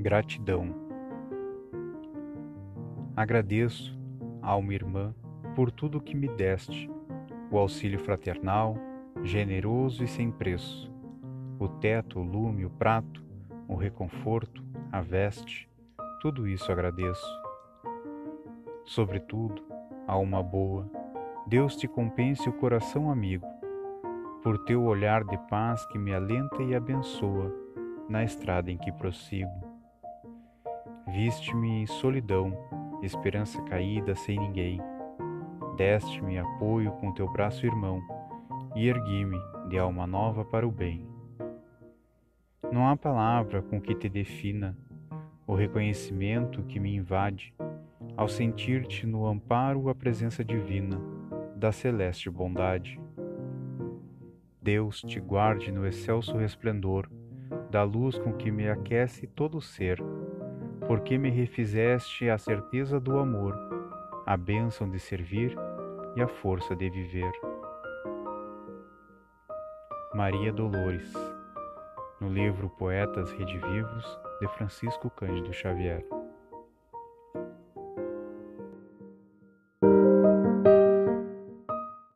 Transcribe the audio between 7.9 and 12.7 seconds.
fraternal, generoso e sem preço, o teto, o lume, o